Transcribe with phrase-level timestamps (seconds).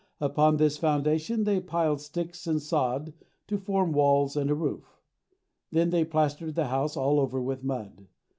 [0.19, 3.13] Upon this foundation they piled sticks and sod
[3.45, 4.99] to form walls and a roof.
[5.71, 8.07] Then they plastered the house all over with mud.